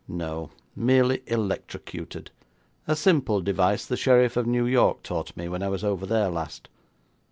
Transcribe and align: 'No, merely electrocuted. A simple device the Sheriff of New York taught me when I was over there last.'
'No, 0.07 0.49
merely 0.75 1.21
electrocuted. 1.27 2.31
A 2.87 2.95
simple 2.95 3.39
device 3.39 3.85
the 3.85 3.95
Sheriff 3.95 4.35
of 4.35 4.47
New 4.47 4.65
York 4.65 5.03
taught 5.03 5.37
me 5.37 5.47
when 5.47 5.61
I 5.61 5.69
was 5.69 5.83
over 5.83 6.07
there 6.07 6.29
last.' 6.29 6.67